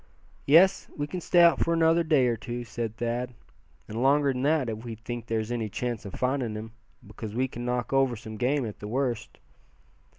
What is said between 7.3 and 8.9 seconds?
we could knock over some game at the